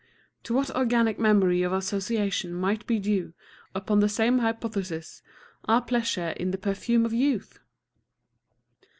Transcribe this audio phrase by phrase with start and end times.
[0.45, 3.33] To what organic memory of association might be due,
[3.75, 5.21] upon the same hypothesis,
[5.65, 7.59] our pleasure in the perfume of youth?